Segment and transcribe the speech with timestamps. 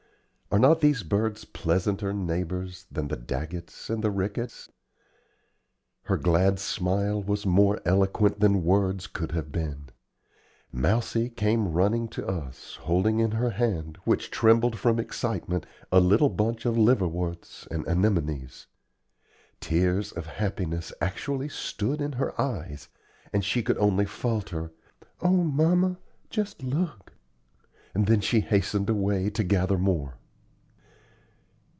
[0.53, 4.69] Are not these birds pleasanter neighbors than the Daggetts and the Ricketts?"
[6.03, 9.87] Her glad smile was more eloquent than words could have been.
[10.69, 16.27] Mousie came running to us, holding in her hand, which trembled from excitement, a little
[16.27, 18.67] bunch of liverworts and anemones.
[19.61, 22.89] Tears of happiness actually stood in her eyes,
[23.31, 24.73] and she could only falter,
[25.21, 25.97] "O mamma!
[26.29, 27.13] just look!"
[27.95, 30.17] and then she hastened away to gather more.